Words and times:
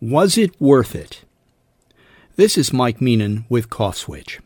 Was 0.00 0.36
it 0.36 0.60
worth 0.60 0.94
it? 0.94 1.22
This 2.36 2.58
is 2.58 2.72
Mike 2.72 2.98
Meenan 2.98 3.44
with 3.48 3.70
Cough 3.70 3.96
Switch. 3.96 4.40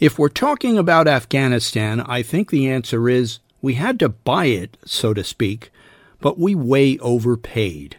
If 0.00 0.18
we're 0.18 0.30
talking 0.30 0.78
about 0.78 1.06
Afghanistan, 1.06 2.00
I 2.00 2.22
think 2.22 2.50
the 2.50 2.70
answer 2.70 3.08
is 3.08 3.40
we 3.60 3.74
had 3.74 3.98
to 4.00 4.08
buy 4.08 4.46
it, 4.46 4.78
so 4.86 5.12
to 5.12 5.22
speak, 5.22 5.70
but 6.20 6.38
we 6.38 6.54
way 6.54 6.98
overpaid. 6.98 7.96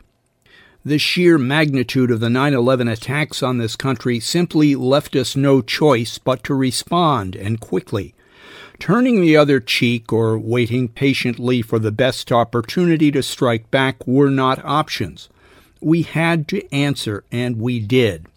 The 0.84 0.98
sheer 0.98 1.38
magnitude 1.38 2.10
of 2.10 2.22
the 2.22 2.30
9 2.30 2.54
11 2.56 2.88
attacks 2.88 3.44
on 3.44 3.60
this 3.60 3.76
country 3.76 4.20
simply 4.20 4.76
left 4.76 5.16
us 5.16 5.36
no 5.36 5.62
choice 5.62 6.18
but 6.18 6.44
to 6.46 6.56
respond, 6.56 7.36
and 7.36 7.60
quickly. 7.60 8.16
Turning 8.84 9.22
the 9.22 9.38
other 9.38 9.62
cheek 9.62 10.12
or 10.12 10.38
waiting 10.38 10.90
patiently 10.90 11.62
for 11.62 11.80
the 11.80 11.90
best 11.90 12.34
opportunity 12.34 13.12
to 13.12 13.24
strike 13.24 13.72
back 13.72 14.06
were 14.06 14.30
not 14.30 14.60
options. 14.66 15.30
We 15.80 16.02
had 16.02 16.50
to 16.50 16.70
answer, 16.70 17.24
and 17.32 17.62
we 17.62 17.80
did. 17.80 18.28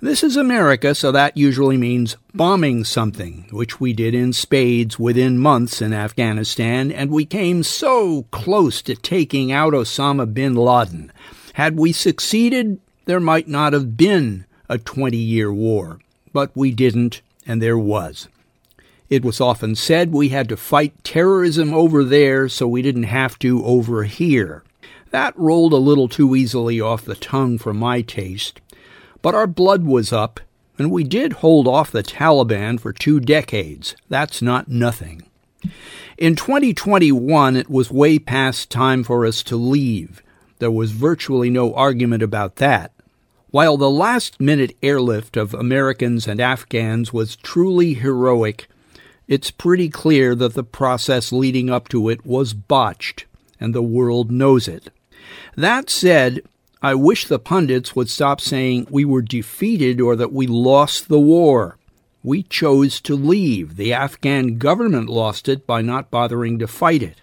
This 0.00 0.22
is 0.22 0.36
America, 0.36 0.94
so 0.94 1.10
that 1.10 1.36
usually 1.36 1.76
means 1.76 2.16
bombing 2.32 2.84
something, 2.84 3.48
which 3.50 3.80
we 3.80 3.92
did 3.92 4.14
in 4.14 4.32
spades 4.32 4.96
within 4.96 5.40
months 5.40 5.82
in 5.82 5.92
Afghanistan, 5.92 6.92
and 6.92 7.10
we 7.10 7.24
came 7.26 7.64
so 7.64 8.26
close 8.30 8.80
to 8.82 8.94
taking 8.94 9.50
out 9.50 9.72
Osama 9.72 10.32
bin 10.32 10.54
Laden. 10.54 11.10
Had 11.54 11.76
we 11.76 11.90
succeeded, 11.90 12.78
there 13.06 13.18
might 13.18 13.48
not 13.48 13.72
have 13.72 13.96
been 13.96 14.44
a 14.68 14.78
20 14.78 15.16
year 15.16 15.52
war, 15.52 15.98
but 16.32 16.52
we 16.54 16.70
didn't, 16.70 17.22
and 17.44 17.60
there 17.60 17.76
was. 17.76 18.28
It 19.10 19.24
was 19.24 19.40
often 19.40 19.74
said 19.74 20.12
we 20.12 20.30
had 20.30 20.48
to 20.48 20.56
fight 20.56 21.04
terrorism 21.04 21.74
over 21.74 22.02
there 22.04 22.48
so 22.48 22.66
we 22.66 22.82
didn't 22.82 23.04
have 23.04 23.38
to 23.40 23.64
over 23.64 24.04
here. 24.04 24.64
That 25.10 25.38
rolled 25.38 25.72
a 25.72 25.76
little 25.76 26.08
too 26.08 26.34
easily 26.34 26.80
off 26.80 27.04
the 27.04 27.14
tongue 27.14 27.58
for 27.58 27.74
my 27.74 28.00
taste. 28.00 28.60
But 29.22 29.34
our 29.34 29.46
blood 29.46 29.84
was 29.84 30.12
up, 30.12 30.40
and 30.78 30.90
we 30.90 31.04
did 31.04 31.34
hold 31.34 31.68
off 31.68 31.92
the 31.92 32.02
Taliban 32.02 32.80
for 32.80 32.92
two 32.92 33.20
decades. 33.20 33.94
That's 34.08 34.42
not 34.42 34.68
nothing. 34.68 35.22
In 36.18 36.36
2021, 36.36 37.56
it 37.56 37.70
was 37.70 37.90
way 37.90 38.18
past 38.18 38.70
time 38.70 39.04
for 39.04 39.24
us 39.24 39.42
to 39.44 39.56
leave. 39.56 40.22
There 40.58 40.70
was 40.70 40.92
virtually 40.92 41.50
no 41.50 41.74
argument 41.74 42.22
about 42.22 42.56
that. 42.56 42.92
While 43.50 43.76
the 43.76 43.90
last 43.90 44.40
minute 44.40 44.76
airlift 44.82 45.36
of 45.36 45.54
Americans 45.54 46.26
and 46.26 46.40
Afghans 46.40 47.12
was 47.12 47.36
truly 47.36 47.94
heroic, 47.94 48.66
it's 49.26 49.50
pretty 49.50 49.88
clear 49.88 50.34
that 50.34 50.54
the 50.54 50.64
process 50.64 51.32
leading 51.32 51.70
up 51.70 51.88
to 51.88 52.08
it 52.08 52.26
was 52.26 52.54
botched, 52.54 53.26
and 53.58 53.74
the 53.74 53.82
world 53.82 54.30
knows 54.30 54.68
it. 54.68 54.90
That 55.56 55.88
said, 55.88 56.42
I 56.82 56.94
wish 56.94 57.26
the 57.26 57.38
pundits 57.38 57.96
would 57.96 58.10
stop 58.10 58.40
saying 58.40 58.88
we 58.90 59.04
were 59.04 59.22
defeated 59.22 60.00
or 60.00 60.16
that 60.16 60.32
we 60.32 60.46
lost 60.46 61.08
the 61.08 61.20
war. 61.20 61.78
We 62.22 62.42
chose 62.42 63.00
to 63.02 63.14
leave. 63.14 63.76
The 63.76 63.92
Afghan 63.94 64.58
government 64.58 65.08
lost 65.08 65.48
it 65.48 65.66
by 65.66 65.80
not 65.80 66.10
bothering 66.10 66.58
to 66.58 66.66
fight 66.66 67.02
it. 67.02 67.22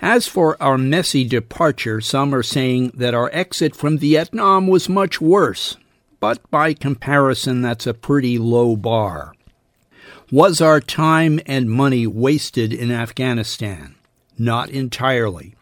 As 0.00 0.26
for 0.26 0.60
our 0.60 0.76
messy 0.76 1.24
departure, 1.24 2.00
some 2.00 2.34
are 2.34 2.42
saying 2.42 2.92
that 2.94 3.14
our 3.14 3.30
exit 3.32 3.76
from 3.76 3.96
Vietnam 3.96 4.66
was 4.66 4.88
much 4.88 5.20
worse, 5.20 5.76
but 6.18 6.50
by 6.50 6.74
comparison, 6.74 7.62
that's 7.62 7.86
a 7.86 7.94
pretty 7.94 8.38
low 8.38 8.76
bar. 8.76 9.34
Was 10.30 10.60
our 10.60 10.80
time 10.80 11.40
and 11.46 11.70
money 11.70 12.06
wasted 12.06 12.72
in 12.72 12.90
Afghanistan? 12.90 13.94
Not 14.38 14.70
entirely. 14.70 15.54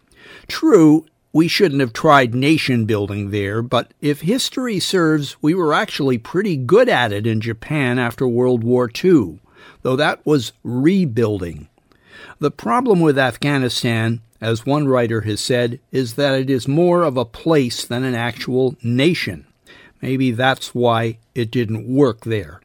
True, 0.49 1.07
we 1.33 1.49
shouldn't 1.49 1.81
have 1.81 1.93
tried 1.93 2.35
nation 2.35 2.85
building 2.85 3.31
there, 3.31 3.63
but 3.63 3.93
if 4.01 4.23
history 4.23 4.79
serves, 4.79 5.37
we 5.43 5.55
were 5.55 5.75
actually 5.75 6.19
pretty 6.19 6.57
good 6.57 6.89
at 6.89 7.13
it 7.13 7.27
in 7.27 7.41
Japan 7.41 7.99
after 7.99 8.27
World 8.27 8.65
War 8.65 8.91
II, 9.03 9.41
though 9.83 9.97
that 9.97 10.25
was 10.25 10.53
rebuilding. 10.63 11.69
The 12.39 12.51
problem 12.51 13.01
with 13.01 13.19
Afghanistan 13.19 14.21
as 14.43 14.67
one 14.67 14.89
writer 14.89 15.21
has 15.21 15.41
said, 15.41 15.79
is 15.93 16.15
that 16.15 16.39
it 16.39 16.51
is 16.51 16.67
more 16.67 17.05
of 17.05 17.17
a 17.17 17.25
place 17.25 17.87
than 17.87 18.03
an 18.03 18.17
actual 18.17 18.75
nation. 18.83 19.47
Maybe 20.03 20.33
that's 20.33 20.75
why 20.75 21.19
it 21.33 21.53
didn't 21.53 21.87
work 21.87 22.23
there. 22.23 22.61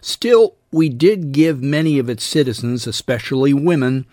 Still, 0.00 0.56
we 0.70 0.88
did 0.88 1.32
give 1.32 1.62
many 1.62 1.98
of 1.98 2.08
its 2.08 2.24
citizens, 2.24 2.86
especially 2.86 3.52
women, 3.52 4.06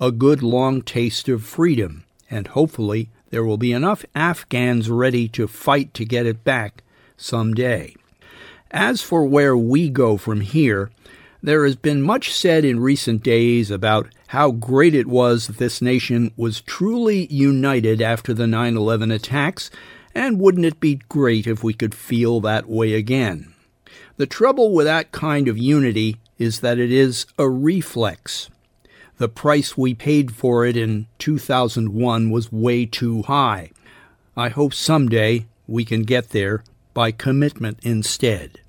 a 0.00 0.12
good 0.12 0.42
long 0.42 0.82
taste 0.82 1.28
of 1.28 1.44
freedom, 1.44 2.04
and 2.30 2.48
hopefully 2.48 3.08
there 3.30 3.44
will 3.44 3.56
be 3.56 3.72
enough 3.72 4.04
Afghans 4.14 4.90
ready 4.90 5.26
to 5.28 5.48
fight 5.48 5.94
to 5.94 6.04
get 6.04 6.26
it 6.26 6.44
back 6.44 6.82
some 7.16 7.54
day. 7.54 7.94
As 8.70 9.00
for 9.00 9.24
where 9.24 9.56
we 9.56 9.88
go 9.88 10.16
from 10.16 10.40
here, 10.40 10.90
there 11.42 11.64
has 11.64 11.76
been 11.76 12.02
much 12.02 12.32
said 12.32 12.64
in 12.64 12.80
recent 12.80 13.22
days 13.22 13.70
about 13.70 14.08
how 14.28 14.50
great 14.50 14.94
it 14.94 15.06
was 15.06 15.46
that 15.46 15.58
this 15.58 15.82
nation 15.82 16.32
was 16.36 16.60
truly 16.60 17.26
united 17.26 18.00
after 18.00 18.32
the 18.32 18.46
9 18.46 18.76
11 18.76 19.10
attacks, 19.10 19.70
and 20.14 20.38
wouldn't 20.38 20.66
it 20.66 20.78
be 20.78 21.00
great 21.08 21.46
if 21.46 21.64
we 21.64 21.74
could 21.74 21.94
feel 21.94 22.40
that 22.40 22.68
way 22.68 22.94
again? 22.94 23.51
The 24.16 24.26
trouble 24.26 24.72
with 24.72 24.86
that 24.86 25.12
kind 25.12 25.48
of 25.48 25.58
unity 25.58 26.18
is 26.38 26.60
that 26.60 26.78
it 26.78 26.92
is 26.92 27.26
a 27.38 27.48
reflex. 27.48 28.50
The 29.18 29.28
price 29.28 29.76
we 29.76 29.94
paid 29.94 30.34
for 30.34 30.64
it 30.64 30.76
in 30.76 31.06
2001 31.18 32.30
was 32.30 32.50
way 32.50 32.86
too 32.86 33.22
high. 33.22 33.70
I 34.36 34.48
hope 34.48 34.74
someday 34.74 35.46
we 35.66 35.84
can 35.84 36.02
get 36.02 36.30
there 36.30 36.64
by 36.94 37.12
commitment 37.12 37.78
instead. 37.82 38.60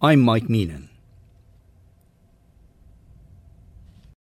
I'm 0.00 0.20
Mike 0.20 0.48
Meenan. 0.48 0.88